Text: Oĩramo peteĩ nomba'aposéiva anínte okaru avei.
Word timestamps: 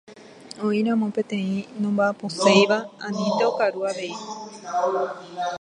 Oĩramo 0.67 1.07
peteĩ 1.17 1.57
nomba'aposéiva 1.83 2.77
anínte 3.09 3.43
okaru 3.51 3.79
avei. 3.91 4.13